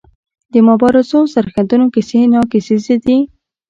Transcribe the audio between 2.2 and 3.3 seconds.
ناکیسیزې دي.